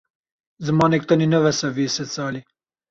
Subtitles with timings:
[0.65, 2.41] Zimanek tenê ne bes e vê sedsalê.